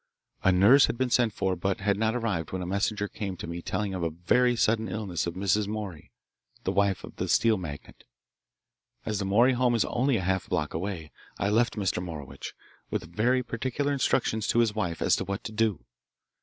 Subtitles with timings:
[0.43, 3.45] A nurse had been sent for, but had not arrived when a messenger came to
[3.45, 5.67] me telling of a very sudden illness of Mrs.
[5.67, 6.09] Morey,
[6.63, 8.05] the wife of the steel magnate.
[9.05, 12.01] As the Morey home is only a half block away, I left Mr.
[12.03, 12.55] Morowitch,
[12.89, 15.85] with very particular instructions to his wife as to what to do.